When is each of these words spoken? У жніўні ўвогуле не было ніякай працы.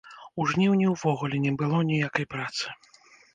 У 0.43 0.45
жніўні 0.53 0.87
ўвогуле 0.93 1.37
не 1.45 1.51
было 1.59 1.83
ніякай 1.91 2.25
працы. 2.33 2.65